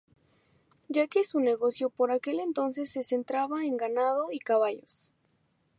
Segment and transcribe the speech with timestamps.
[0.89, 5.13] Ya que su negocio por aquel entonces se centraba en ganado y caballos.